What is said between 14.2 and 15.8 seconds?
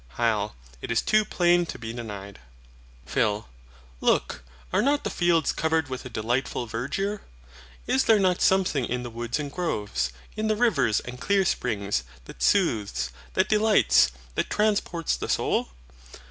that transports the soul?